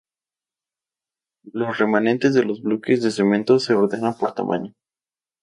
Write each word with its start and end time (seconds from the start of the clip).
Los 1.53 1.77
remanentes 1.77 2.33
de 2.33 2.43
los 2.43 2.63
bloques 2.63 3.03
de 3.03 3.11
cemento 3.11 3.59
se 3.59 3.75
ordenan 3.75 4.17
por 4.17 4.33
tamaño. 4.33 4.73